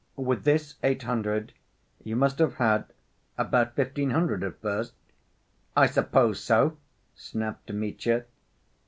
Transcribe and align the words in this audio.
"With 0.15 0.45
this 0.45 0.77
eight 0.81 1.03
hundred 1.03 1.53
you 2.03 2.15
must 2.15 2.39
have 2.39 2.55
had 2.55 2.85
about 3.37 3.75
fifteen 3.75 4.09
hundred 4.09 4.43
at 4.43 4.59
first?" 4.59 4.93
"I 5.77 5.85
suppose 5.85 6.39
so," 6.43 6.79
snapped 7.13 7.71
Mitya. 7.71 8.25